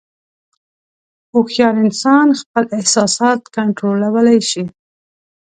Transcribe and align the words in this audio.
هوښیار 1.31 1.75
انسان 1.85 2.27
خپل 2.41 2.63
احساسات 2.77 3.39
کنټرولولی 3.55 4.39
شي. 4.49 4.63